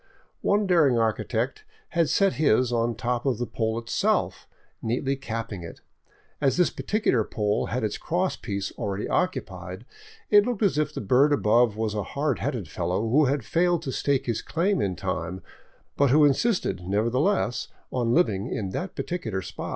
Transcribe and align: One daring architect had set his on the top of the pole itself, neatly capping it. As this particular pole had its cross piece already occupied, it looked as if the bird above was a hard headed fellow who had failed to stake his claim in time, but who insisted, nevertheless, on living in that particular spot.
One 0.41 0.65
daring 0.65 0.97
architect 0.97 1.63
had 1.89 2.09
set 2.09 2.33
his 2.33 2.73
on 2.73 2.89
the 2.93 2.97
top 2.97 3.23
of 3.23 3.37
the 3.37 3.45
pole 3.45 3.77
itself, 3.77 4.47
neatly 4.81 5.15
capping 5.15 5.61
it. 5.61 5.81
As 6.41 6.57
this 6.57 6.71
particular 6.71 7.23
pole 7.23 7.67
had 7.67 7.83
its 7.83 7.99
cross 7.99 8.35
piece 8.35 8.71
already 8.79 9.07
occupied, 9.07 9.85
it 10.31 10.43
looked 10.43 10.63
as 10.63 10.79
if 10.79 10.91
the 10.91 11.01
bird 11.01 11.31
above 11.31 11.77
was 11.77 11.93
a 11.93 12.01
hard 12.17 12.39
headed 12.39 12.67
fellow 12.67 13.07
who 13.09 13.25
had 13.25 13.45
failed 13.45 13.83
to 13.83 13.91
stake 13.91 14.25
his 14.25 14.41
claim 14.41 14.81
in 14.81 14.95
time, 14.95 15.43
but 15.97 16.09
who 16.09 16.25
insisted, 16.25 16.81
nevertheless, 16.87 17.67
on 17.91 18.11
living 18.15 18.47
in 18.51 18.71
that 18.71 18.95
particular 18.95 19.43
spot. 19.43 19.69